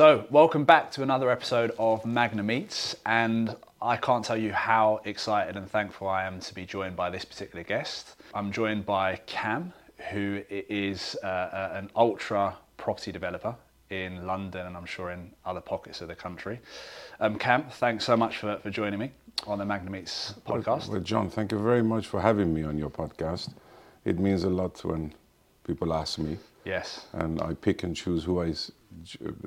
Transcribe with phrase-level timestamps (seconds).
[0.00, 5.02] So, welcome back to another episode of Magna Meets, and I can't tell you how
[5.04, 8.16] excited and thankful I am to be joined by this particular guest.
[8.32, 9.74] I'm joined by Kam,
[10.10, 13.54] who is uh, uh, an ultra property developer
[13.90, 16.60] in London and I'm sure in other pockets of the country.
[17.20, 19.10] Um, Kam, thanks so much for, for joining me
[19.46, 20.88] on the Magna Meets podcast.
[20.88, 23.52] Well, John, thank you very much for having me on your podcast.
[24.06, 25.12] It means a lot when
[25.62, 26.38] people ask me.
[26.64, 27.04] Yes.
[27.12, 28.54] And I pick and choose who I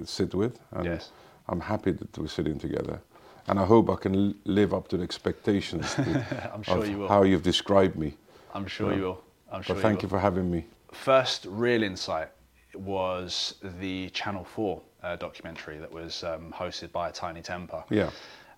[0.06, 0.60] sit with.
[0.72, 1.12] And Yes.
[1.48, 3.02] I'm happy that we're sitting together.
[3.48, 7.08] And I hope I can live up to the expectations that- sure of you will.
[7.10, 8.16] how you've described me.
[8.54, 9.24] I'm sure you will.
[9.52, 10.66] I'm sure But thank you you for having me.
[10.92, 12.30] First real insight
[12.76, 17.84] was the Channel 4 uh, documentary that was um, hosted by Tinie Tempah.
[17.90, 18.10] Yeah.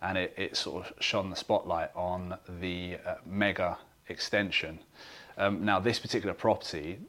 [0.01, 3.77] And it, it sort of shone the spotlight on the uh, mega
[4.09, 4.79] extension.
[5.37, 6.99] Um, now, this particular property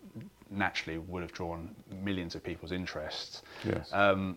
[0.50, 3.42] naturally would have drawn millions of people's interests.
[3.64, 3.92] Yes.
[3.92, 4.36] Um,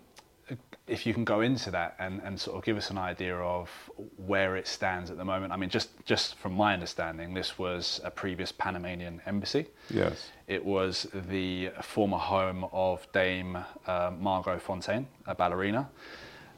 [0.87, 3.69] if you can go into that and, and sort of give us an idea of
[4.17, 5.53] where it stands at the moment.
[5.53, 9.67] I mean, just, just from my understanding, this was a previous Panamanian embassy.
[9.89, 10.31] Yes.
[10.47, 15.89] It was the former home of Dame uh, Margot Fonteyn, a ballerina.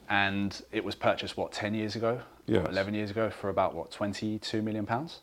[0.10, 2.22] And it was purchased, what, 10 years ago?
[2.46, 2.66] Yes.
[2.70, 5.20] 11 years ago for about, what, 22 million pounds?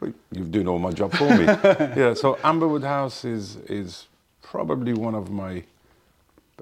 [0.00, 1.44] Well, You're doing all my job for me.
[1.44, 4.06] yeah, so Amberwood House is, is
[4.42, 5.64] probably one of my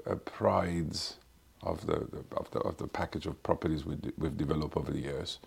[0.09, 1.17] uh, prides
[1.61, 5.39] of the, of, the, of the package of properties we, we've developed over the years.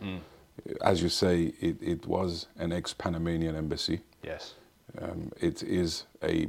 [0.82, 4.00] As you say, it, it was an ex Panamanian embassy.
[4.22, 4.54] Yes.
[5.00, 6.48] Um, it is a,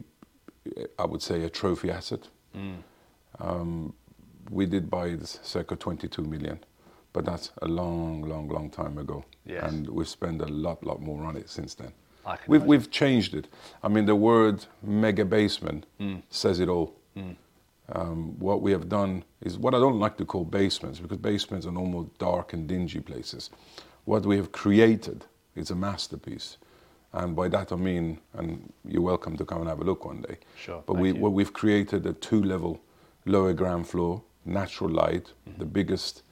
[0.98, 2.22] I would say, a trophy asset.
[3.40, 3.94] Um,
[4.50, 6.60] we did buy it circa 22 million,
[7.14, 9.24] but that's a long, long, long time ago.
[9.46, 9.72] Yes.
[9.72, 11.92] And we've spent a lot, lot more on it since then.
[12.26, 12.68] We've, imagine.
[12.68, 13.48] we've changed it.
[13.82, 16.22] I mean, the word mega basement Mm.
[16.30, 16.94] says it all.
[17.90, 21.66] Um, what we have done is what I don't like to call basements because basements
[21.66, 23.50] are normal dark and dingy places.
[24.04, 25.24] What we have created
[25.56, 26.58] is a masterpiece.
[27.14, 30.22] And by that I mean, and you're welcome to come and have a look one
[30.22, 30.38] day.
[30.58, 32.82] Sure, But we, what we've created a two level
[33.26, 35.60] lower ground floor, natural light, Mm-hmm.
[35.60, 36.24] the biggest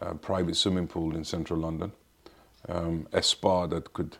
[0.00, 1.92] uh, private swimming pool in central London,
[2.68, 4.16] um, a spa that could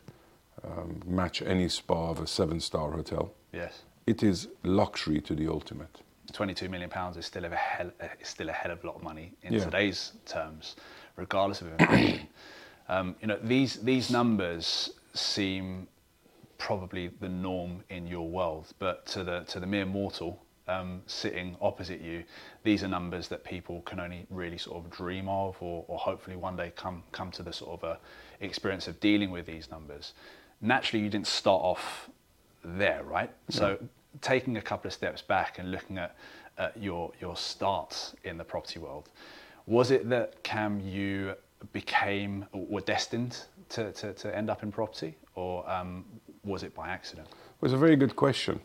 [0.63, 3.31] um, match any spa of a seven star hotel.
[3.53, 3.81] Yes.
[4.07, 6.01] It is luxury to the ultimate.
[6.33, 9.03] 22 million pounds is still a hell, is still a hell of a lot of
[9.03, 9.63] money in Yeah.
[9.65, 10.75] today's terms,
[11.17, 12.27] regardless of inflation.
[12.89, 15.87] um, you know, these these numbers seem
[16.57, 21.55] probably the norm in your world, but to the to the mere mortal um, sitting
[21.61, 22.23] opposite you,
[22.63, 26.35] these are numbers that people can only really sort of dream of, or, or hopefully
[26.35, 27.95] one day come come to the sort of uh,
[28.39, 30.13] experience of dealing with these numbers.
[30.61, 32.09] Naturally, you didn't start off
[32.63, 33.31] there, right?
[33.49, 33.77] So
[34.21, 36.15] taking a couple of steps back and looking at,
[36.57, 39.09] at your your start in the property world,
[39.65, 41.33] was it that Kam you
[41.73, 46.05] became were destined to, to, to end up in property, or um,
[46.43, 47.27] was it by accident?
[47.29, 48.59] Well, it's a very good question.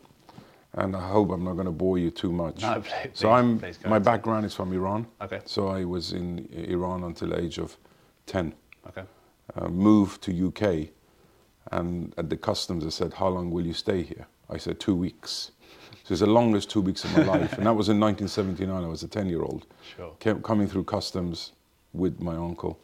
[0.76, 2.60] And I hope I'm not going to bore you too much.
[2.62, 4.04] No, please- so I'm, please my it.
[4.04, 5.06] background is from Iran.
[5.22, 5.40] Okay.
[5.46, 7.76] So I was in Iran until the age of
[8.26, 8.54] 10.
[8.88, 9.02] Okay.
[9.56, 10.88] uh, moved to UK,
[11.72, 14.94] and at the customs they said, "How long will you stay here?" I said, two
[14.94, 15.52] weeks."
[16.04, 18.84] So it's the longest two weeks of my life, and that was in 1979.
[18.84, 19.66] I was a 10-year-old,
[19.96, 20.12] Sure.
[20.20, 21.52] Came, coming through customs
[21.92, 22.78] with my uncle,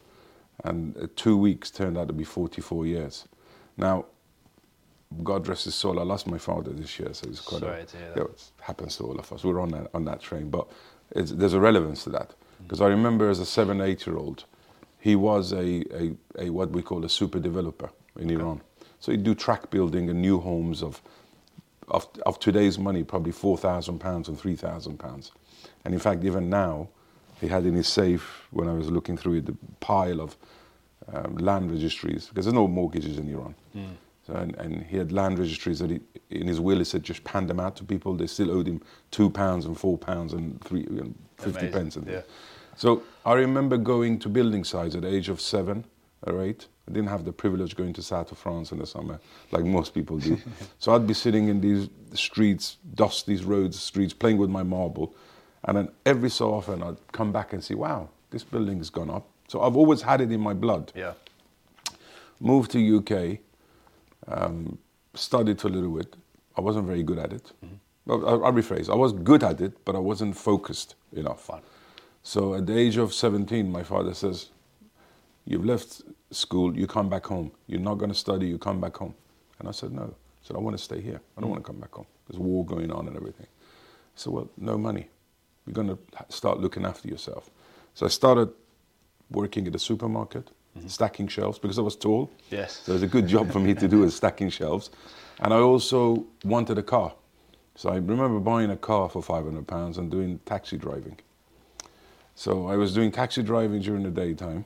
[0.65, 3.27] and uh, two weeks turned out to be 44 years.
[3.77, 4.05] Now,
[5.23, 7.85] God rest his soul, I lost my father this year, so it's quite Sorry a,
[7.85, 8.41] to hear that.
[8.61, 9.43] happens to all of us.
[9.43, 10.67] We're on that on that train, but
[11.11, 14.45] it's, there's a relevance to that because I remember as a seven, eight-year-old,
[14.99, 18.61] he was a, a, a what we call a super developer in Iran.
[18.99, 21.01] So he'd do track building and new homes of
[21.89, 25.31] of, of today's money, probably four thousand pounds and three thousand pounds.
[25.85, 26.87] And in fact, even now,
[27.41, 30.37] he had in his safe when I was looking through it the pile of
[31.11, 33.55] um, land registries because there's no mortgages in Iran.
[34.25, 37.27] So, and, and he had land registries that he, in his will he said just
[37.27, 38.15] hand them out to people.
[38.15, 41.95] They still owed him two pounds and four pounds and three and fifty Amazing, pence.
[41.97, 42.21] And yeah.
[42.77, 45.85] So I remember going to building sites at the age of seven
[46.25, 46.67] or eight.
[46.87, 49.19] I didn't have the privilege going to south of France in the summer
[49.51, 50.37] like most people do.
[50.79, 55.15] so I'd be sitting in these streets, dust these roads, streets, playing with my marble.
[55.65, 59.27] And then every so often I'd come back and see, wow, this building's gone up.
[59.47, 60.91] So I've always had it in my blood.
[60.95, 61.13] Yeah.
[62.39, 63.39] Moved to UK,
[64.27, 64.77] um,
[65.13, 66.15] studied for a little bit.
[66.57, 67.51] I wasn't very good at it.
[68.05, 68.89] Well, I, I rephrase.
[68.89, 71.41] I was good at it, but I wasn't focused enough.
[71.45, 71.61] Fine.
[72.23, 74.49] So at the age of 17, my father says,
[75.45, 77.51] You've left school, you come back home.
[77.67, 79.15] You're not going to study, you come back home.
[79.59, 80.03] And I said, No.
[80.03, 81.21] I said, I want to stay here.
[81.37, 82.07] I don't want to come back home.
[82.29, 83.47] There's war going on and everything.
[83.49, 85.09] I said, Well, no money.
[85.67, 85.99] you're going to
[86.29, 87.49] start looking after yourself.
[87.95, 88.49] So I started
[89.31, 90.49] working at a supermarket,
[90.87, 92.31] stacking shelves because I was tall.
[92.49, 92.81] Yes.
[92.83, 94.89] So it was a good job for me to do is stacking shelves.
[95.39, 97.13] And I also wanted a car.
[97.75, 101.17] So I remember buying a car for 500 pounds and doing taxi driving.
[102.35, 104.65] So I was doing taxi driving during the daytime,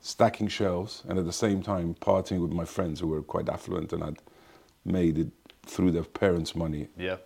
[0.00, 3.92] stacking shelves, and at the same time partying with my friends who were quite affluent
[3.92, 4.18] and had
[4.84, 5.28] made it
[5.66, 6.88] through their parents' money.
[6.96, 7.16] Yeah.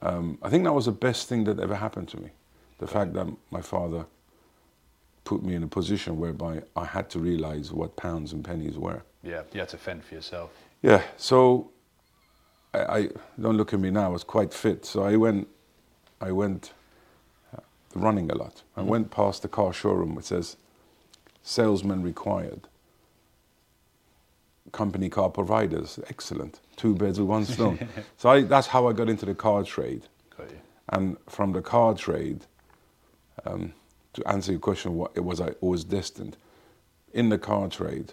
[0.00, 2.30] Um, I think that was the best thing that ever happened to me.
[2.78, 4.06] The fact that my father
[5.24, 9.02] put me in a position whereby I had to realize what pounds and pennies were.
[9.22, 9.42] Yeah.
[9.52, 10.50] You had to fend for yourself.
[10.82, 11.70] Yeah, so
[12.74, 13.08] I, I
[13.40, 14.06] don't look at me now.
[14.06, 15.48] I was quite fit, so I went,
[16.20, 16.72] I went
[17.56, 17.60] uh,
[17.94, 18.62] running a lot.
[18.76, 20.56] I went past the car showroom which says,
[21.42, 22.68] "Salesman required."
[24.72, 26.60] Company car providers, excellent.
[26.76, 27.78] Two birds with one stone.
[28.16, 30.02] so I, that's how I got into the car trade.
[30.36, 30.56] Got you.
[30.88, 32.46] And from the car trade,
[33.44, 33.74] um,
[34.14, 36.36] to answer your question, what it was I always destined.
[37.12, 38.12] In the car trade,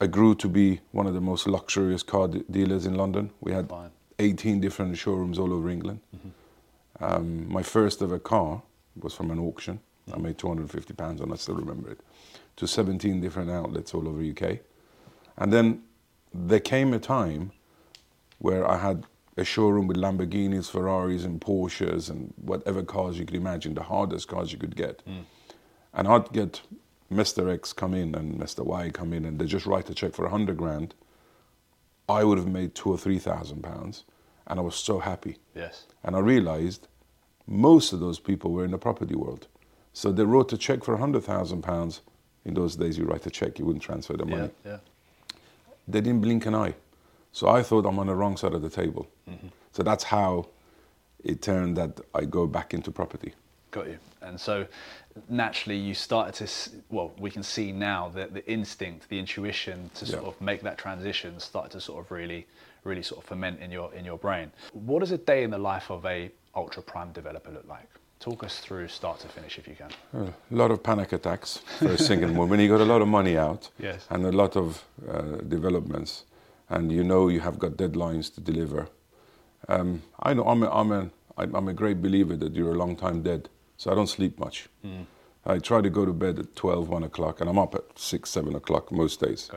[0.00, 3.30] I grew to be one of the most luxurious car de- dealers in London.
[3.40, 3.90] We had Fine.
[4.18, 6.00] 18 different showrooms all over England.
[7.00, 8.62] Um, my first ever car
[9.00, 9.80] was from an auction.
[10.12, 12.00] I made 250 pounds, and I still remember it.
[12.56, 14.58] To 17 different outlets all over UK,
[15.36, 15.82] and then
[16.34, 17.52] there came a time
[18.38, 19.06] where I had
[19.38, 24.28] a showroom with Lamborghinis, Ferraris, and Porsches, and whatever cars you could imagine, the hardest
[24.28, 25.02] cars you could get.
[25.06, 25.24] Mm.
[25.94, 26.60] And I'd get
[27.10, 27.52] Mr.
[27.52, 28.64] X come in and Mr.
[28.64, 30.94] Y come in, and they just write a check for a hundred grand.
[32.08, 34.04] I would have made two or three thousand pounds,
[34.46, 35.36] and I was so happy.
[35.54, 35.86] Yes.
[36.02, 36.88] And I realized
[37.46, 39.46] most of those people were in the property world.
[39.92, 42.02] So they wrote a check for a hundred thousand pounds.
[42.44, 44.70] In those days, you write a check, you wouldn't transfer the money Yeah.
[44.72, 44.78] Yeah.
[45.86, 46.74] they didn't blink an eye.
[47.32, 49.06] So I thought I'm on the wrong side of the table.
[49.72, 50.48] So that's how
[51.22, 53.34] it turned that I go back into property.
[53.70, 53.98] Got you.
[54.22, 54.66] And so
[55.28, 60.06] naturally you started to, well, we can see now that the instinct, the intuition to
[60.06, 60.28] sort Yeah.
[60.30, 62.46] of make that transition started to sort of really,
[62.84, 64.50] really sort of ferment in your, in your brain.
[64.72, 67.88] What does a day in the life of a ultra prime developer look like?
[68.20, 69.90] Talk us through start to finish if you can.
[70.14, 72.30] A lot of panic attacks for a single.
[72.46, 74.06] When you got a lot of money out Yes.
[74.10, 76.24] and a lot of uh, developments,
[76.68, 78.88] and you know you have got deadlines to deliver.
[79.68, 82.96] Um, I know I'm a, I'm, a, I'm a great believer that you're a long
[82.96, 84.68] time dead, so I don't sleep much.
[85.46, 88.28] I try to go to bed at 12, 1 o'clock, and I'm up at 6,
[88.28, 89.50] 7 o'clock most days.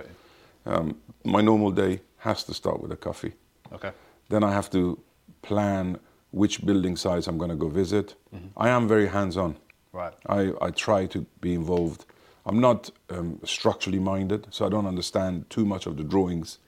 [0.65, 3.33] Um, my normal day has to start with a coffee.
[3.73, 3.91] Okay.
[4.29, 4.99] Then I have to
[5.41, 5.99] plan
[6.31, 8.15] which building sites I'm going to go visit.
[8.55, 9.57] I am very hands on.
[9.91, 10.13] Right.
[10.27, 12.05] I, I try to be involved.
[12.45, 16.59] I'm not um, structurally minded, so I don't understand too much of the drawings.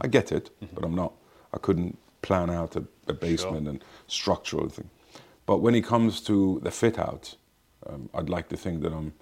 [0.00, 1.12] I get it, but I'm not.
[1.52, 4.88] I couldn't plan out a, a basement and structural thing.
[5.44, 7.34] But when it comes to the fit out,
[7.86, 9.12] um, I'd like to think that I'm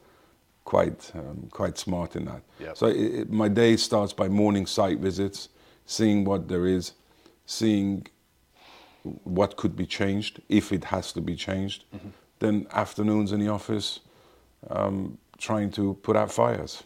[0.65, 2.43] quite um, quite smart in that.
[2.61, 2.77] Yep.
[2.77, 5.49] So it, it, my day starts by morning site visits,
[5.87, 6.93] seeing what there is,
[7.47, 8.07] seeing
[9.25, 11.85] what could be changed if it has to be changed.
[12.39, 14.01] Then afternoons in the office,
[14.69, 16.85] um, trying to put out fires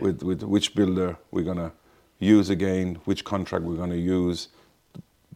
[0.00, 1.72] with with which builder we're gonna
[2.20, 4.48] use again, which contract we're gonna use,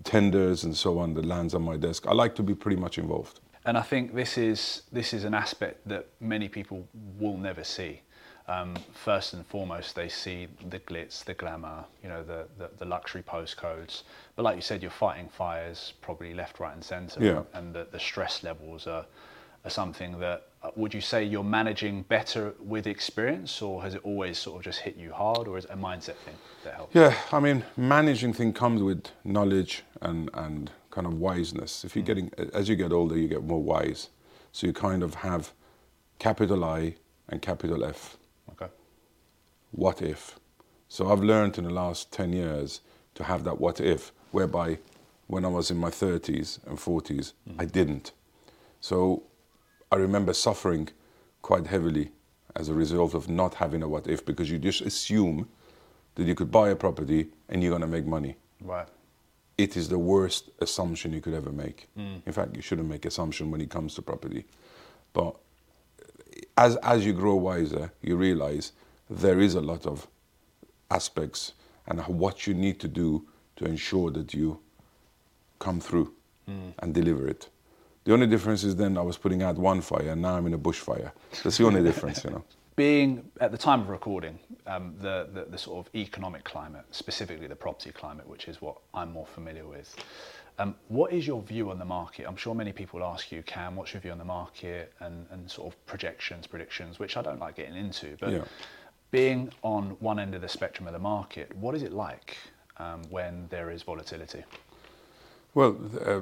[0.05, 2.07] tenders and so on that lands on my desk.
[2.07, 3.41] I like to be pretty much involved.
[3.67, 6.87] And I think this is this is an aspect that many people
[7.19, 8.03] will never see.
[8.47, 12.85] Um, first and foremost, they see the glitz, the glamour, you know, the, the, the
[12.85, 14.03] luxury postcodes.
[14.37, 17.25] But like you said, you're fighting fires probably left, right, and centre.
[17.25, 17.43] Yeah.
[17.55, 19.07] And the, the stress levels are,
[19.65, 24.01] are something that Uh, would you say you're managing better with experience, or has it
[24.03, 26.95] always sort of just hit you hard, or is it a mindset thing that helps?
[26.95, 31.85] Yeah, I mean, managing thing comes with knowledge and, and kind of wiseness.
[31.85, 32.07] If you're mm.
[32.07, 34.09] getting, as you get older, you get more wise.
[34.53, 35.53] So you kind of have
[36.19, 36.95] capital I
[37.29, 38.17] and capital F.
[38.53, 38.73] Okay.
[39.73, 40.39] What if?
[40.89, 42.81] So I've learned in the last 10 years
[43.17, 44.79] to have that what if, whereby
[45.27, 47.61] when I was in my 30s and 40s, mm-hmm.
[47.61, 48.13] I didn't.
[48.81, 49.25] So
[49.95, 50.89] I remember suffering
[51.41, 52.11] quite heavily
[52.57, 55.49] as a result of not having a what if because you just assume
[56.17, 58.35] that you could buy a property and you're going to make money.
[58.61, 58.89] Right.
[59.57, 61.87] It is the worst assumption you could ever make.
[61.97, 62.17] Hmm.
[62.27, 64.47] In fact, you shouldn't make assumption when it comes to property.
[65.13, 65.37] But
[66.59, 68.73] as as you grow wiser, you realize
[69.09, 70.09] there is a lot of
[70.91, 71.53] aspects
[71.87, 74.59] and what you need to do to ensure that you
[75.61, 76.13] come through
[76.47, 76.71] hmm.
[76.81, 77.49] and deliver it.
[78.05, 80.55] The only difference is then I was putting out one fire and now I'm in
[80.55, 81.13] a bushfire.
[81.43, 82.45] That's the only difference, you know.
[82.77, 87.47] being at the time of recording, um, the, the the sort of economic climate, specifically
[87.47, 89.95] the property climate, which is what I'm more familiar with.
[90.59, 92.27] Um, what is your view on the market?
[92.29, 95.51] I'm sure many people ask you, Kam, what's your view on the market and, and
[95.51, 98.17] sort of projections, predictions, which I don't like getting into.
[98.21, 98.45] But Yeah.
[99.11, 102.37] being on one end of the spectrum of the market, what is it like
[102.77, 104.45] um, when there is volatility?
[105.55, 106.21] Well, uh,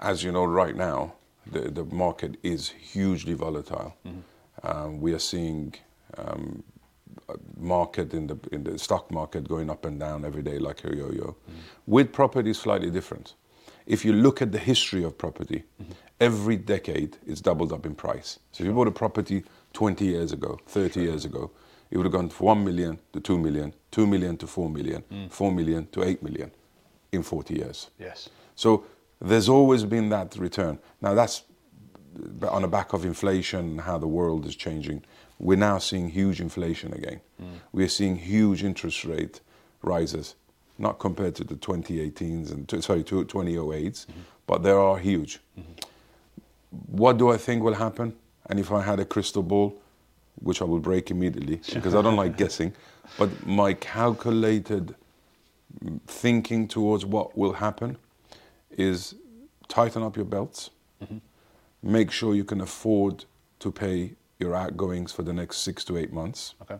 [0.00, 1.14] as you know, right now,
[1.50, 3.94] the, the market is hugely volatile.
[4.62, 5.74] Um, we are seeing
[6.18, 6.62] um,
[7.56, 10.94] market in the in the stock market going up and down every day like a
[10.94, 11.36] yo-yo.
[11.86, 13.34] With property, it's slightly different.
[13.86, 15.64] If you look at the history of property,
[16.20, 18.38] every decade it's doubled up in price.
[18.52, 19.42] So if you bought a property
[19.72, 21.50] 20 years ago, 30 years ago,
[21.90, 25.02] it would have gone from 1 million to 2 million, 2 million to 4 million,
[25.30, 26.50] 4 million to 8 million
[27.12, 27.90] in 40 years.
[27.98, 28.28] Yes.
[28.54, 28.84] So
[29.20, 30.78] there's always been that return.
[31.00, 31.42] Now that's
[32.48, 35.04] on the back of inflation and how the world is changing.
[35.38, 37.20] We're now seeing huge inflation again.
[37.40, 37.46] Mm.
[37.72, 39.40] We're seeing huge interest rate
[39.82, 40.34] rises,
[40.78, 44.20] not compared to the 2018s and sorry, to 2008s, mm-hmm.
[44.46, 45.40] but they are huge.
[45.58, 46.96] Mm-hmm.
[46.96, 48.14] What do I think will happen?
[48.48, 49.80] And if I had a crystal ball,
[50.36, 52.74] which I will break immediately because I don't like guessing,
[53.18, 54.94] but my calculated
[56.06, 57.96] thinking towards what will happen
[58.70, 59.14] is
[59.68, 60.70] tighten up your belts.
[61.02, 61.18] Mm-hmm.
[61.82, 63.24] Make sure you can afford
[63.60, 66.54] to pay your outgoings for the next six to eight months.
[66.62, 66.78] Okay.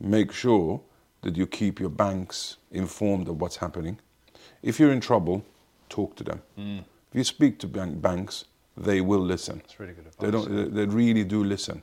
[0.00, 0.80] Make sure
[1.22, 3.98] that you keep your banks informed of what's happening.
[4.62, 5.44] If you're in trouble,
[5.88, 6.42] talk to them.
[6.58, 6.80] Mm.
[7.10, 8.44] If you speak to bank, banks,
[8.76, 9.58] they will listen.
[9.58, 10.20] That's really good advice.
[10.20, 10.74] They don't.
[10.74, 11.82] They really do listen.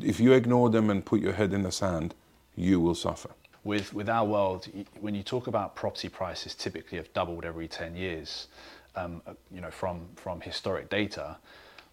[0.00, 2.14] If you ignore them and put your head in the sand,
[2.56, 3.30] you will suffer.
[3.64, 4.68] With with our world,
[5.00, 8.48] when you talk about property prices, typically have doubled every ten years.
[8.96, 11.36] Um, uh, you know, from from historic data,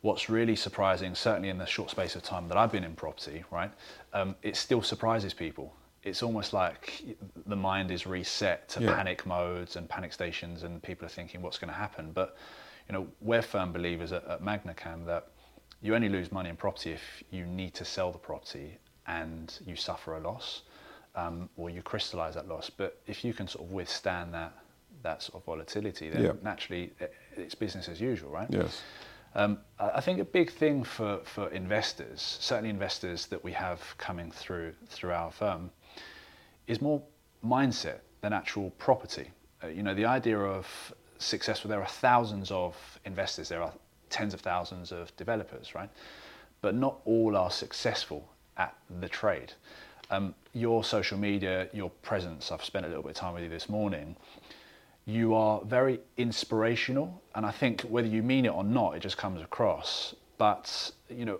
[0.01, 3.43] what's really surprising, certainly in the short space of time that I've been in property,
[3.49, 3.71] right,
[4.13, 5.73] um, it still surprises people.
[6.03, 7.03] It's almost like
[7.45, 8.95] the mind is reset to Yeah.
[8.95, 12.11] panic modes and panic stations, and people are thinking what's going to happen.
[12.11, 12.35] But
[12.87, 15.27] you know, we're firm believers at, at Magnacam that
[15.81, 19.75] you only lose money in property if you need to sell the property and you
[19.75, 20.61] suffer a loss
[21.15, 22.69] um, or you crystallize that loss.
[22.69, 24.53] But if you can sort of withstand that
[25.03, 26.31] that sort of volatility, then Yeah.
[26.43, 28.47] naturally i- it's business as usual, right?
[28.51, 28.81] Yes.
[29.33, 33.79] Um, I I think a big thing for, for investors, certainly investors that we have
[33.97, 35.71] coming through through our firm,
[36.67, 37.01] is more
[37.43, 39.31] mindset than actual property.
[39.63, 41.69] Uh, you know, the idea of successful.
[41.69, 43.49] There are thousands of investors.
[43.49, 43.73] There are
[44.09, 45.89] tens of thousands of developers, right?
[46.61, 48.27] But not all are successful
[48.57, 49.53] at the trade.
[50.11, 52.51] Um, your social media, your presence.
[52.51, 54.17] I've spent a little bit of time with you this morning
[55.05, 59.17] you are very inspirational and i think whether you mean it or not it just
[59.17, 61.39] comes across but you know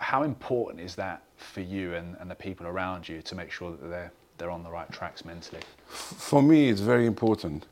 [0.00, 3.70] how important is that for you and, and the people around you to make sure
[3.70, 7.66] that they're they're on the right tracks mentally For me, it's very important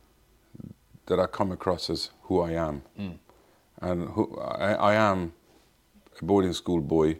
[1.07, 2.83] that I come across as who I am,
[3.81, 5.33] and who I, I am
[6.21, 7.19] a boarding school boy.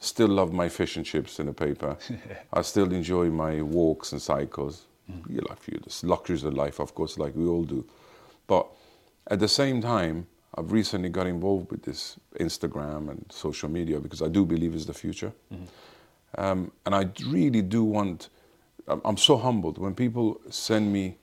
[0.00, 1.96] Still love my fish and chips in the paper.
[2.52, 4.86] I still enjoy my walks and cycles.
[5.28, 7.84] You like few the luxuries of life, of course, like we all do.
[8.46, 8.66] But
[9.28, 14.22] at the same time, I've recently got involved with this Instagram and social media because
[14.22, 15.32] I do believe it's the future.
[16.36, 18.28] Um, and I really do want,
[18.86, 21.16] I'm, I'm so humbled when people send me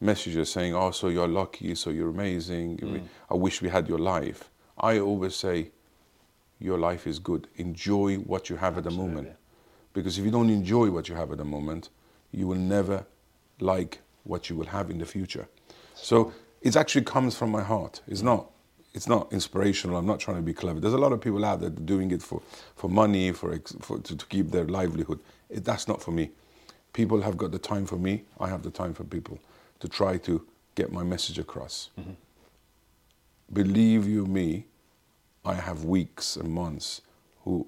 [0.00, 3.02] messages saying, oh, so you're lucky, so you're amazing, Mm.
[3.30, 4.50] I wish we had your life.
[4.78, 5.70] I always say,
[6.58, 7.48] your life is good.
[7.56, 9.28] Enjoy what you have at the moment.
[9.92, 11.90] Because if you don't enjoy what you have at the moment,
[12.30, 13.06] you will never
[13.60, 15.48] like what you will have in the future.
[15.94, 18.02] So it actually comes from my heart.
[18.06, 18.50] It's not.
[18.92, 19.96] It's not inspirational.
[19.96, 20.80] I'm not trying to be clever.
[20.80, 22.40] There's a lot of people out there doing it for,
[22.74, 25.20] for money, for, for to, to keep their livelihood.
[25.50, 26.30] It, that's not for me.
[26.94, 28.24] People have got the time for me.
[28.40, 29.38] I have the time for people
[29.80, 31.90] to try to get my message across.
[32.00, 32.12] Mm-hmm.
[33.52, 34.66] Believe you me,
[35.46, 37.02] I have weeks and months
[37.44, 37.66] who,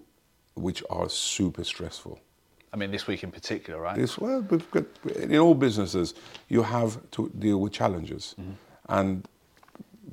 [0.54, 2.18] which are super stressful.
[2.72, 4.40] i mean this week in particular right This well,
[5.26, 6.14] in all businesses,
[6.54, 8.52] you have to deal with challenges, mm-hmm.
[8.98, 9.28] and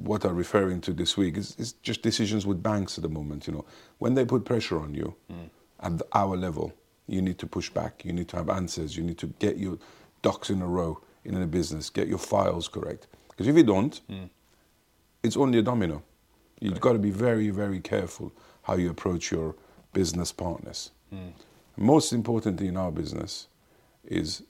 [0.09, 3.47] what I'm referring to this week is, is just decisions with banks at the moment.
[3.47, 3.65] You know,
[3.99, 5.49] when they put pressure on you mm.
[5.79, 6.73] at the- our level,
[7.07, 8.03] you need to push back.
[8.05, 8.97] You need to have answers.
[8.97, 9.77] You need to get your
[10.21, 11.89] ducks in a row in a business.
[11.89, 13.07] Get your files correct.
[13.29, 14.29] Because if you don't, mm.
[15.23, 16.03] it's only a domino.
[16.59, 18.31] You've got to be very, very careful
[18.63, 19.55] how you approach your
[19.93, 20.91] business partners.
[21.09, 21.29] Hmm.
[21.77, 23.47] Most importantly in our business
[24.05, 24.43] is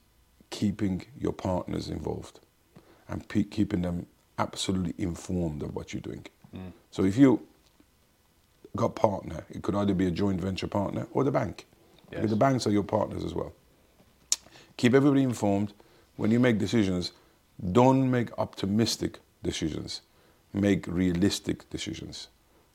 [0.50, 2.40] keeping your partners involved
[3.08, 4.06] and pe- keeping them
[4.38, 6.26] absolutely informed of what you're doing.
[6.52, 6.70] Hmm.
[6.92, 7.42] So if you
[8.76, 11.66] got partner, it could either be a joint venture partner or the bank.
[12.12, 12.22] Yes.
[12.22, 13.54] Because the banks are your partners as well.
[14.78, 15.74] Keep everybody informed.
[16.18, 17.12] When you make decisions,
[17.72, 20.02] don't make optimistic decisions.
[20.56, 22.30] Make realistic decisions.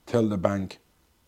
[0.07, 0.79] Tell the bank,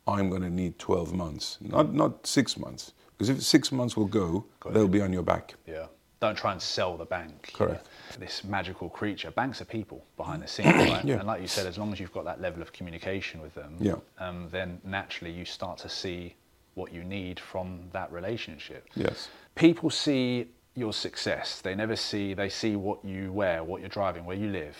[0.06, 2.92] I'm going to need 12 months, not, not six months.
[3.16, 4.88] Because if six months will go, Got they'll you.
[4.88, 5.54] be on your back.
[5.66, 5.87] Yeah.
[6.21, 7.50] Don't try and sell the bank.
[7.54, 7.88] Correct.
[8.18, 9.30] This magical creature.
[9.30, 11.04] Banks are people behind the scenes, right?
[11.04, 11.16] Yeah.
[11.18, 13.76] And like you said, as long as you've got that level of communication with them,
[13.80, 13.97] Yeah.
[14.18, 16.35] um, then naturally you start to see
[16.75, 18.88] what you need from that relationship.
[18.94, 19.28] Yes.
[19.54, 21.61] People see your success.
[21.61, 24.76] They never see, they see what you wear, what you're driving, where you live.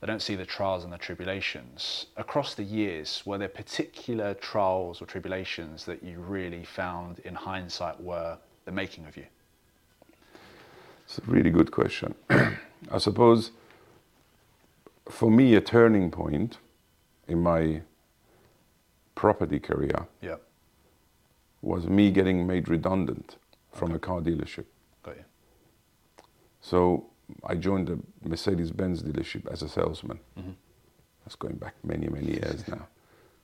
[0.00, 2.06] They don't see the trials and the tribulations.
[2.16, 8.00] Across the years, were there particular trials or tribulations that you really found in hindsight
[8.00, 8.36] were
[8.66, 9.24] the making of you?
[11.04, 12.14] It's a really good question.
[12.30, 13.52] I suppose
[15.08, 16.58] for me, a turning point
[17.28, 17.82] in my
[19.14, 20.36] property career Yeah.
[21.62, 23.36] was me getting made redundant
[23.72, 24.64] from a car dealership.
[25.02, 25.24] Got you.
[26.60, 27.06] So
[27.44, 30.20] I joined a Mercedes Benz dealership as a salesman.
[30.38, 30.50] Mm-hmm.
[31.24, 32.86] That's going back many, many years now.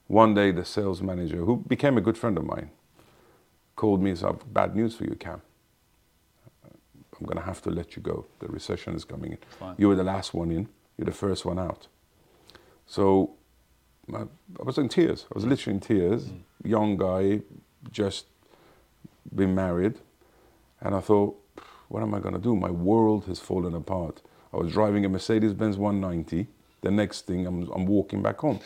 [0.07, 2.71] One day, the sales manager, who became a good friend of mine,
[3.77, 5.43] called me and said, I've bad news for you, Kam.
[6.65, 8.27] I'm going to have to let you go.
[8.41, 9.39] The recession is coming in.
[9.59, 9.75] Fine.
[9.79, 11.87] You were the last one in, you're the first one out.
[12.87, 13.35] So
[14.13, 15.27] I, I was in tears.
[15.33, 16.31] I was literally in tears.
[16.65, 17.41] Young guy,
[17.91, 18.27] just
[19.35, 19.99] been married.
[20.81, 21.42] And I thought,
[21.93, 22.57] what am I going to do?
[22.57, 24.23] My world has fallen apart.
[24.51, 26.47] I was driving a Mercedes Benz 190.
[26.81, 28.61] The next thing, I'm, I'm walking back home.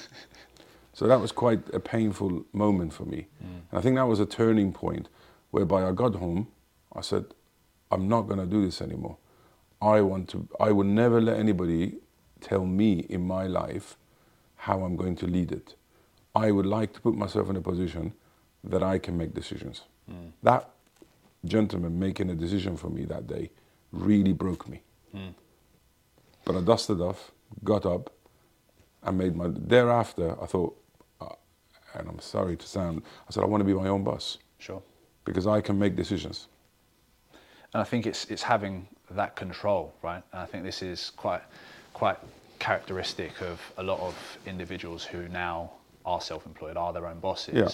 [0.93, 3.27] so that was quite a painful moment for me.
[3.43, 3.63] Mm.
[3.71, 5.09] And I think that was a turning point
[5.51, 6.47] whereby I got home.
[6.95, 7.25] I said,
[7.91, 9.17] I'm not going to do this anymore.
[9.83, 11.97] I want to, I will never let anybody
[12.41, 13.97] tell me in my life
[14.55, 15.75] how I'm going to lead it.
[16.33, 18.13] I would like to put myself in a position
[18.63, 19.83] that I can make decisions.
[20.09, 20.31] Mm.
[20.45, 20.71] That
[21.47, 23.51] gentleman making a decision for me that day
[23.93, 24.83] really broke me.
[26.45, 27.33] But I dusted off,
[27.65, 28.11] got up,
[29.03, 29.47] and made my.
[29.49, 30.77] Thereafter, I thought,
[31.21, 31.35] uh,
[31.95, 34.83] and I'm sorry to sound, I said, I want to be my own boss Sure.
[35.25, 36.49] because I can make decisions.
[37.73, 40.23] And I think it's it's having that control, right?
[40.33, 41.43] And I think this is quite
[41.95, 42.19] quite
[42.59, 44.15] characteristic of a lot of
[44.47, 45.71] individuals who now
[46.05, 47.55] are self-employed, are their own bosses.
[47.55, 47.69] Yeah.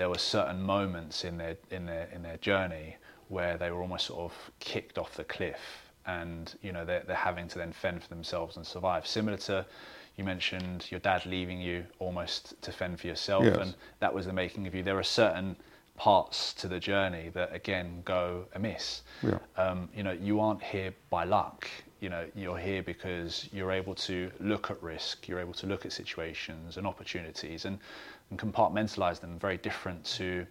[0.00, 2.96] There were certain moments in their in their in their journey
[3.28, 5.60] where they were almost sort of kicked off the cliff,
[6.06, 9.06] and you know they're they're having to then fend for themselves and survive.
[9.06, 9.66] Similar to
[10.16, 13.58] you mentioned your dad leaving you almost to fend for yourself, Yes.
[13.58, 14.82] and that was the making of you.
[14.82, 15.54] There are certain
[15.96, 19.02] parts to the journey that again go amiss.
[19.22, 19.36] Yeah.
[19.58, 21.68] Um, you know, you aren't here by luck.
[22.00, 25.84] You know, you're here because you're able to look at risk, you're able to look
[25.84, 27.78] at situations and opportunities and,
[28.30, 30.46] and compartmentalize them very different to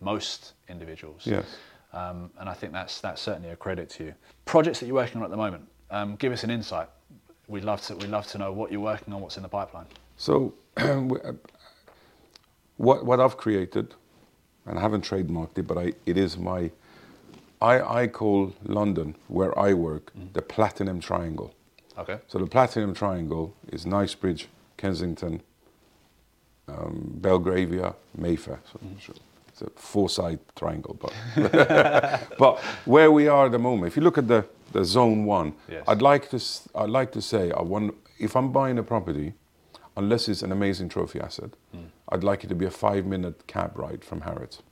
[0.00, 1.22] most individuals.
[1.26, 1.44] Yes.
[1.92, 4.14] Um, and I think that's that's certainly a credit to you.
[4.46, 5.68] Projects that you're working on at the moment.
[5.90, 6.88] Um, give us an insight.
[7.46, 9.86] We'd love to we'd love to know what you're working on, what's in the pipeline.
[10.16, 10.54] So,
[12.76, 13.94] what what I've created,
[14.66, 16.70] and I haven't trademarked it, but I, it is my.
[17.64, 20.32] I, I call London, where I work, mm.
[20.34, 21.54] the Platinum Triangle.
[21.96, 22.18] Okay.
[22.26, 25.40] So the Platinum Triangle is Knightsbridge, Kensington,
[26.68, 28.60] um, Belgravia, Mayfair.
[28.70, 29.00] So mm.
[29.06, 29.14] so
[29.48, 31.12] it's a four-side triangle, but
[32.38, 35.54] but where we are at the moment, if you look at the, the zone one,
[35.68, 35.84] Yes.
[35.88, 36.40] I'd like to
[36.74, 39.34] I'd like to say I want if I'm buying a property,
[39.96, 41.86] unless it's an amazing trophy asset, mm.
[42.10, 44.62] I'd like it to be a five-minute cab ride from Harrods.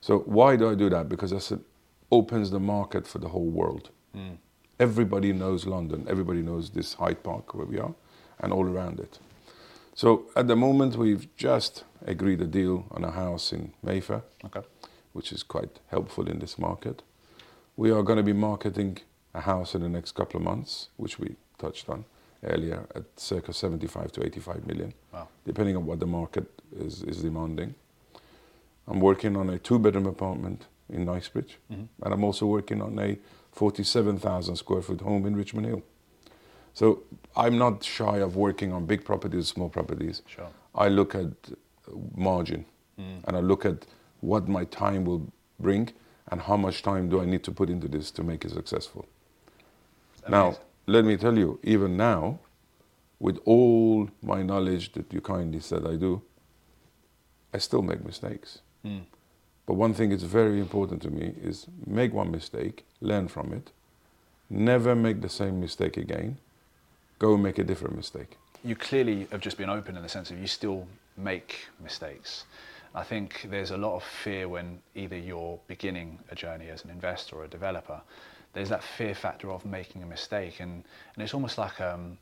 [0.00, 1.08] So why do I do that?
[1.08, 1.60] Because that's it
[2.10, 3.90] opens the market for the whole world.
[4.14, 4.34] Hmm.
[4.80, 6.06] Everybody knows London.
[6.08, 7.94] Everybody knows this Hyde Park where we are,
[8.40, 9.18] and all around it.
[9.94, 14.62] So at the moment, we've just agreed a deal on a house in Mayfair, Okay.
[15.12, 17.02] which is quite helpful in this market.
[17.76, 18.98] We are going to be marketing
[19.34, 22.04] a house in the next couple of months, which we touched on
[22.44, 25.28] earlier, at circa 75 to 85 million, Wow.
[25.44, 27.74] depending on what the market is, is demanding.
[28.88, 31.84] I'm working on a two bedroom apartment in Knightsbridge, mm-hmm.
[32.02, 33.18] and I'm also working on a
[33.52, 35.82] 47,000 square foot home in Richmond Hill.
[36.72, 37.02] So
[37.36, 40.22] I'm not shy of working on big properties, small properties.
[40.26, 40.48] Sure.
[40.74, 41.32] I look at
[42.14, 42.64] margin
[42.98, 43.24] mm.
[43.24, 43.86] and I look at
[44.20, 45.92] what my time will bring
[46.30, 49.06] and how much time do I need to put into this to make it successful.
[50.28, 52.38] Now, let me tell you, even now,
[53.18, 56.22] with all my knowledge that you kindly said I do,
[57.52, 58.60] I still make mistakes.
[59.66, 63.70] But one thing that's very important to me is make one mistake, learn from it,
[64.48, 66.38] never make the same mistake again,
[67.18, 68.36] go make a different mistake.
[68.64, 70.86] you clearly have just been open in the sense of you still
[71.16, 72.44] make mistakes.
[72.94, 76.90] I think there's a lot of fear when either you're beginning a journey as an
[76.90, 78.00] investor or a developer.
[78.54, 80.82] There's that fear factor of making a mistake, and,
[81.14, 82.18] and it's almost like um,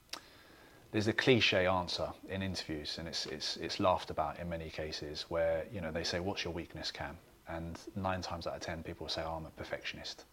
[0.97, 5.27] there's a cliche answer in interviews, and it's it's it's laughed about in many cases
[5.29, 8.83] where you know they say, "What's your weakness, Kam?" And nine times out of ten,
[8.83, 10.25] people say, oh, "I'm a perfectionist,"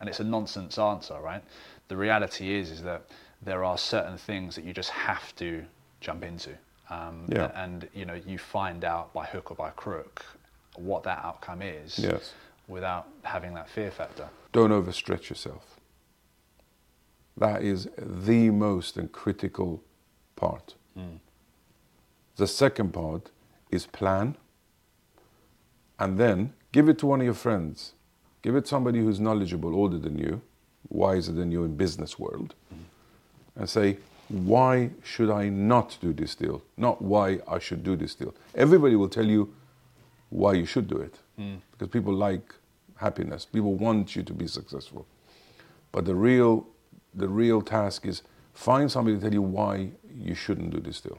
[0.00, 1.44] and it's a nonsense answer, right?
[1.86, 3.02] The reality is is that
[3.42, 5.64] there are certain things that you just have to
[6.00, 6.50] jump into,
[6.90, 7.52] um, Yeah.
[7.54, 10.24] and you know you find out by hook or by crook
[10.74, 12.34] what that outcome is, Yes.
[12.66, 14.28] without having that fear factor.
[14.50, 15.78] Don't overstretch yourself.
[17.36, 19.84] That is the most and critical
[20.42, 20.74] part.
[20.94, 21.16] Hmm.
[22.36, 23.30] The second part
[23.70, 24.36] is plan,
[25.98, 27.92] and then give it to one of your friends.
[28.42, 30.40] Give it somebody who's knowledgeable, older than you,
[30.88, 33.60] wiser than you in business world, hmm.
[33.60, 36.62] and say, why should I not do this deal?
[36.76, 38.34] Not why I should do this deal.
[38.54, 39.52] Everybody will tell you
[40.30, 41.56] why you should do it, hmm.
[41.72, 42.54] because people like
[42.96, 43.44] happiness.
[43.44, 45.06] People want you to be successful.
[45.92, 46.66] But the real,
[47.14, 51.18] the real task is find somebody to tell you why you shouldn't do this deal.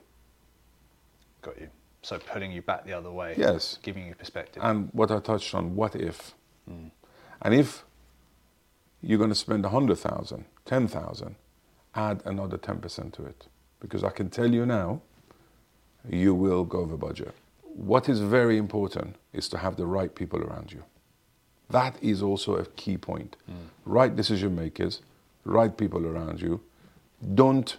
[1.42, 1.70] Got you.
[2.02, 3.34] So putting you back the other way.
[3.38, 3.80] Yes.
[3.82, 4.62] Giving you perspective.
[4.64, 6.36] And what I touched on, what if?
[6.68, 6.88] Hmm.
[7.42, 7.84] And if
[9.02, 11.36] you're going to spend 100,000, 10,000,
[11.96, 13.48] add another 10% to it.
[13.80, 15.02] Because I can tell you now,
[16.10, 17.34] you will go over budget.
[17.62, 20.84] What is very important is to have the right people around you.
[21.70, 23.38] That is also a key point.
[23.46, 23.54] Hmm.
[23.86, 25.02] Right decision makers,
[25.46, 26.62] right people around you.
[27.36, 27.78] Don't,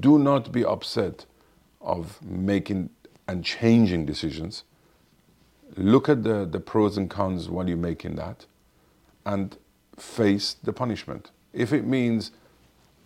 [0.00, 1.26] do not be upset
[1.80, 2.90] of making
[3.26, 4.64] and changing decisions
[5.76, 8.46] look at the, the pros and cons while you're making that
[9.26, 9.56] and
[9.96, 11.30] face the punishment.
[11.52, 12.30] If it means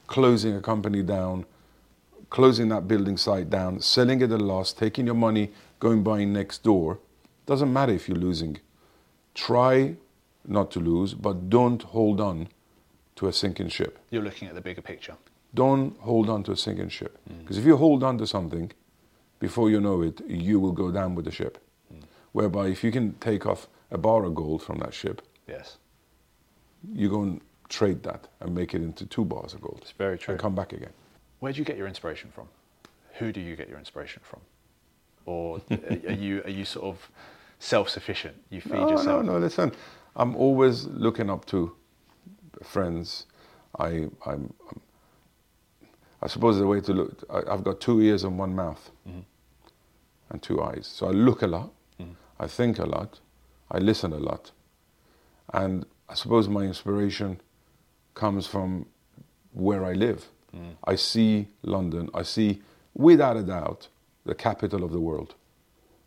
[0.06, 1.44] closing a company down,
[2.30, 6.32] closing that building site down, selling it at a loss, taking your money, going buying
[6.32, 6.98] next door,
[7.46, 8.58] doesn't matter if you're losing.
[9.34, 9.96] Try
[10.46, 12.48] not to lose, but don't hold on
[13.16, 13.98] to a sinking ship.
[14.10, 15.16] You're looking at the bigger picture.
[15.54, 17.18] Don't hold on to a sinking ship.
[17.30, 17.40] Mm.
[17.40, 18.70] Because if you hold on to something,
[19.40, 21.58] before you know it, you will go down with the ship.
[21.92, 22.02] Mm.
[22.32, 25.78] Whereby, if you can take off a bar of gold from that ship, Yes.
[26.92, 29.78] you go and trade that and make it into two bars of gold.
[29.82, 30.32] It's very true.
[30.34, 30.92] And come back again.
[31.40, 32.48] Where do you get your inspiration from?
[33.18, 34.40] Who do you get your inspiration from?
[35.24, 35.60] Or
[36.06, 37.10] are you are you sort of
[37.58, 38.36] self-sufficient?
[38.50, 39.24] You feed No, yourself.
[39.24, 39.38] no, no.
[39.38, 39.72] Listen,
[40.16, 41.74] I'm always looking up to
[42.62, 43.26] friends.
[43.78, 44.80] I, I'm, I'm
[46.20, 47.24] I suppose the way to look.
[47.30, 49.20] I, I've got two ears and one mouth, mm-hmm.
[50.30, 50.90] and two eyes.
[50.92, 51.70] So I look a lot.
[52.00, 52.14] Mm.
[52.40, 53.20] I think a lot.
[53.70, 54.50] I listen a lot,
[55.52, 57.40] and I suppose my inspiration
[58.14, 58.86] comes from
[59.52, 60.26] where I live.
[60.54, 60.74] Mm.
[60.84, 62.08] I see London.
[62.14, 62.62] I see,
[62.94, 63.88] without a doubt,
[64.24, 65.34] the capital of the world.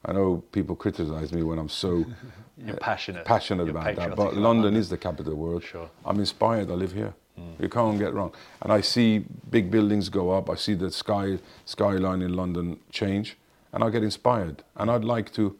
[0.03, 2.05] I know people criticize me when I'm so
[2.57, 3.25] You're uh, passionate.
[3.25, 4.15] passionate You're about that.
[4.15, 5.63] But about London is the capital of the world.
[5.63, 5.89] Sure.
[6.05, 6.69] I'm inspired.
[6.71, 7.13] I live here.
[7.59, 8.31] You can't get wrong.
[8.61, 10.49] And I see big buildings go up.
[10.49, 13.37] I see the sky skyline in London change,
[13.73, 14.63] and I get inspired.
[14.75, 15.55] And I'd like to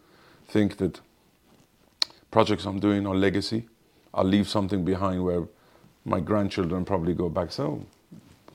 [0.47, 0.99] think that
[2.31, 3.67] projects I'm doing are legacy.
[4.13, 5.43] I'll leave something behind where
[6.05, 7.51] my grandchildren probably go back.
[7.51, 7.85] So,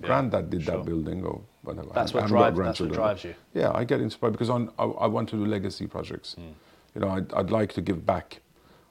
[0.00, 0.76] Yeah, granddad did sure.
[0.78, 1.88] that building, or whatever.
[1.94, 3.34] That's what drives- that's what drives you.
[3.54, 6.34] Yeah, I get inspired because I'm, I, I want to do legacy projects.
[6.34, 6.52] Hmm.
[6.94, 8.40] You know, I'd, I'd like to give back.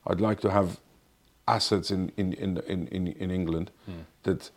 [0.07, 0.79] I'd like to have
[1.47, 4.01] assets in, in, in, in, in, in England Hmm.
[4.23, 4.49] that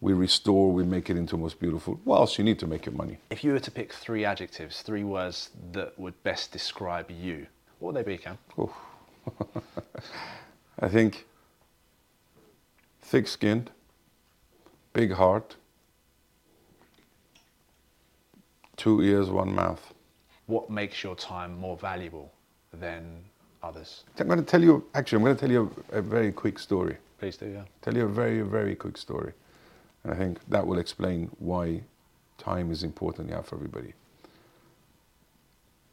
[0.00, 1.98] we restore, we make it into most beautiful.
[2.04, 3.16] What else you need to make your money?
[3.30, 7.46] If you were to pick three adjectives, three words that would best describe you,
[7.78, 8.36] what would they be, Kam?
[10.80, 11.24] I think
[13.00, 13.70] thick skinned,
[14.92, 15.56] big heart,
[18.76, 19.94] two ears, one mouth.
[20.46, 22.30] What makes your time more valuable
[22.74, 23.24] than
[23.64, 24.04] others?
[24.18, 26.58] I'm going to tell you, actually, I'm going to tell you a, a very quick
[26.58, 26.96] story.
[27.18, 27.62] Please do, yeah.
[27.82, 29.32] tell you a very, very quick story.
[30.02, 31.82] And I think that will explain why
[32.38, 33.94] time is important for everybody.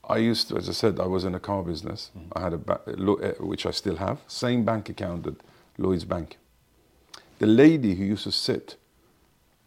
[0.04, 2.12] I used to, as I said, I was in a car business.
[2.34, 5.36] I had a, ba- uh, which I still have, same bank account at
[5.78, 6.38] Lloyd's Bank.
[7.40, 8.76] The lady who used to sit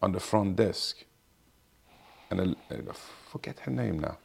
[0.01, 1.03] on the front desk,
[2.29, 2.93] and I, I
[3.31, 4.17] forget her name now.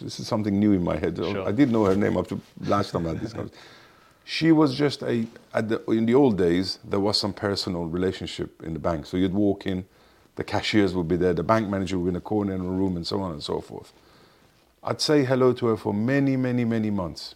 [0.00, 1.16] This is something new in my head.
[1.16, 1.46] Sure.
[1.46, 3.64] I didn't know her name up to last time I had this conversation.
[4.24, 8.62] She was just a, at the, in the old days, there was some personal relationship
[8.62, 9.06] in the bank.
[9.06, 9.84] So you'd walk in,
[10.36, 12.64] the cashiers would be there, the bank manager would be in a corner in a
[12.64, 13.92] room, and so on and so forth.
[14.84, 17.34] I'd say hello to her for many, many, many months.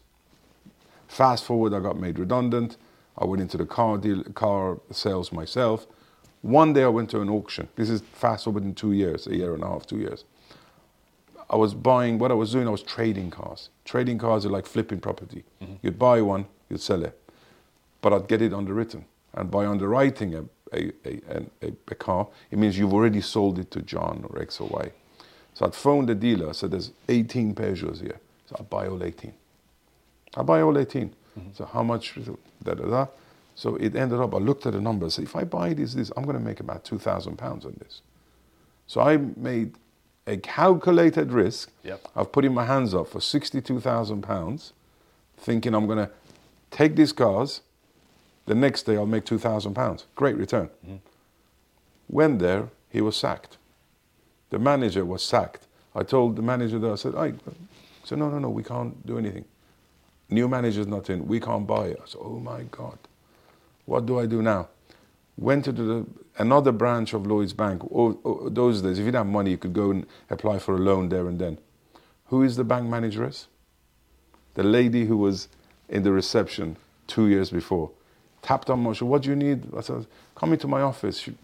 [1.08, 2.76] Fast forward, I got made redundant.
[3.18, 5.86] I went into the car deal, car sales myself.
[6.42, 7.68] One day I went to an auction.
[7.76, 10.24] This is fast forward in two years, a year and a half, two years.
[11.50, 13.70] I was buying, what I was doing, I was trading cars.
[13.84, 15.44] Trading cars are like flipping property.
[15.62, 15.74] Mm-hmm.
[15.82, 17.18] You'd buy one, you'd sell it.
[18.00, 19.04] But I'd get it underwritten.
[19.34, 21.20] And by underwriting a, a, a,
[21.62, 24.90] a, a car, it means you've already sold it to John or X or Y.
[25.54, 26.48] So I'd phone the dealer.
[26.48, 29.32] I said, "There's 18 Peugeots here." So I buy all 18.
[30.36, 31.14] I buy all 18.
[31.38, 31.48] Mm-hmm.
[31.54, 32.14] So how much?
[32.62, 33.06] Da da da.
[33.54, 34.34] So it ended up.
[34.34, 35.18] I looked at the numbers.
[35.18, 38.02] If I buy this, this, I'm going to make about 2,000 pounds on this.
[38.86, 39.74] So I made
[40.26, 42.08] a calculated risk Yep.
[42.14, 44.72] of putting my hands up for 62,000 pounds,
[45.36, 46.10] thinking I'm going to
[46.70, 47.60] take these cars.
[48.46, 50.06] The next day I'll make 2,000 pounds.
[50.14, 50.68] Great return.
[50.84, 50.96] Mm-hmm.
[52.08, 53.56] Went there, he was sacked.
[54.50, 55.66] The manager was sacked.
[55.94, 57.34] I told the manager there, I said, I
[58.04, 59.44] said, no, no, no, we can't do anything.
[60.28, 62.00] New manager's not in, we can't buy it.
[62.02, 62.98] I said, oh my God,
[63.84, 64.68] what do I do now?
[65.36, 66.06] Went to the,
[66.38, 67.82] another branch of Lloyd's Bank.
[67.84, 70.74] Oh, oh, those days, if you didn't have money, you could go and apply for
[70.74, 71.58] a loan there and then.
[72.26, 73.48] Who is the bank manageress?
[74.54, 75.48] The lady who was
[75.88, 77.90] in the reception two years before
[78.44, 79.10] tapped on my shoulder.
[79.10, 79.74] What do you need?
[79.76, 81.18] I said, come into my office.
[81.18, 81.36] She-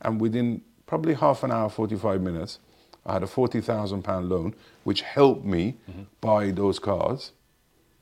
[0.00, 2.60] And within probably half an hour, 45 minutes,
[3.04, 6.02] I had a 40,000 pound loan, which helped me mm-hmm.
[6.20, 7.32] buy those cars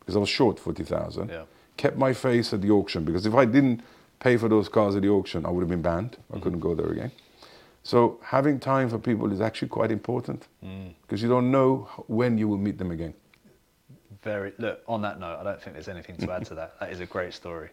[0.00, 1.30] because I was short 40,000.
[1.30, 1.44] Yeah.
[1.76, 3.82] Kept my face at the auction because if I didn't
[4.20, 6.16] pay for those cars at the auction, I would have been banned.
[6.34, 7.12] I couldn't go there again.
[7.82, 10.48] So having time for people is actually quite important
[11.02, 13.14] because you don't know when you will meet them again.
[14.22, 14.80] Very look.
[14.88, 16.74] On that note, I don't think there's anything to add to that.
[16.80, 17.68] That is a great story.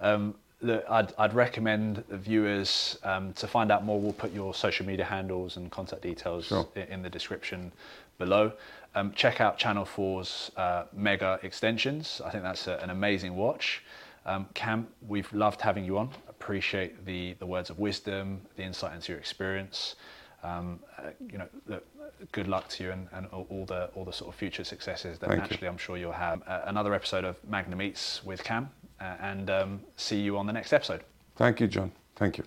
[0.00, 4.00] Um, look, I'd, I'd recommend the viewers um, to find out more.
[4.00, 6.66] We'll put your social media handles and contact details Sure.
[6.76, 7.70] i- in the description
[8.18, 8.52] below.
[8.94, 12.22] Um, check out Channel 4's uh, Mega Extensions.
[12.24, 13.82] I think that's a, an amazing watch.
[14.26, 16.10] Um, Kam, we've loved having you on.
[16.28, 19.96] Appreciate the, the words of wisdom, the insight into your experience.
[20.42, 21.84] Um, uh, you know, look,
[22.32, 25.18] good luck to you and, and all all the all the sort of future successes
[25.18, 25.48] that Thank you.
[25.50, 26.42] naturally I'm sure you'll have.
[26.46, 30.52] Uh, another episode of Magna Meets with Kam, uh, and um, see you on the
[30.52, 31.02] next episode.
[31.36, 31.92] Thank you, John.
[32.16, 32.44] Thank you.